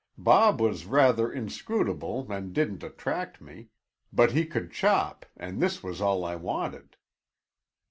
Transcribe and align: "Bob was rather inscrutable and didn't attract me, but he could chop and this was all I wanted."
"Bob 0.17 0.59
was 0.59 0.87
rather 0.87 1.31
inscrutable 1.31 2.25
and 2.33 2.53
didn't 2.53 2.81
attract 2.81 3.39
me, 3.39 3.69
but 4.11 4.31
he 4.31 4.47
could 4.47 4.71
chop 4.71 5.27
and 5.37 5.61
this 5.61 5.83
was 5.83 6.01
all 6.01 6.25
I 6.25 6.35
wanted." 6.35 6.97